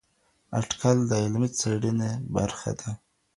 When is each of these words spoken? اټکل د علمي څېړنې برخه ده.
اټکل 0.59 0.97
د 1.09 1.11
علمي 1.23 1.49
څېړنې 1.59 2.11
برخه 2.35 2.71
ده. 2.79 2.89